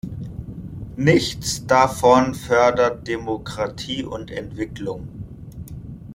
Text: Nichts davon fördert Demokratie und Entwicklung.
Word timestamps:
Nichts 0.97 1.67
davon 1.67 2.33
fördert 2.33 3.07
Demokratie 3.07 4.01
und 4.03 4.31
Entwicklung. 4.31 5.07